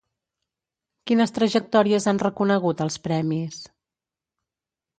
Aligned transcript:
Quines 1.11 1.33
trajectòries 1.35 2.09
han 2.13 2.23
reconegut 2.25 2.83
els 2.89 2.99
premis? 3.07 3.63